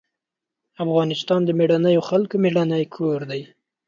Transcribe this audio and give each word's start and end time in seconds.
افغانستان 0.83 1.41
د 1.45 1.49
مېړنيو 1.59 2.07
خلکو 2.09 2.35
مېړنی 2.43 2.83
کور 2.95 3.19
دی. 3.31 3.41